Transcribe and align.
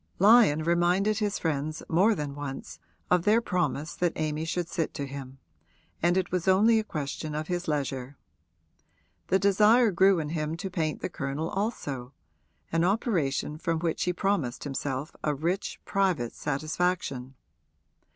Lyon 0.17 0.63
reminded 0.63 1.19
his 1.19 1.37
friends 1.37 1.83
more 1.87 2.15
than 2.15 2.33
once 2.33 2.79
of 3.11 3.21
their 3.21 3.39
promise 3.39 3.93
that 3.93 4.13
Amy 4.15 4.45
should 4.45 4.67
sit 4.67 4.95
to 4.95 5.05
him, 5.05 5.37
and 6.01 6.17
it 6.17 6.31
was 6.31 6.47
only 6.47 6.79
a 6.79 6.83
question 6.83 7.35
of 7.35 7.49
his 7.49 7.67
leisure. 7.67 8.17
The 9.27 9.37
desire 9.37 9.91
grew 9.91 10.17
in 10.17 10.29
him 10.29 10.57
to 10.57 10.71
paint 10.71 11.01
the 11.01 11.09
Colonel 11.09 11.49
also 11.51 12.13
an 12.71 12.83
operation 12.83 13.59
from 13.59 13.77
which 13.79 14.05
he 14.05 14.11
promised 14.11 14.63
himself 14.63 15.11
a 15.23 15.35
rich 15.35 15.79
private 15.85 16.33
satisfaction. 16.33 17.35